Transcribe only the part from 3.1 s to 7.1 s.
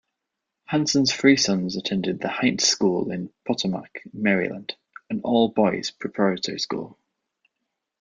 in Potomac, Maryland, an all-boys preparatory school.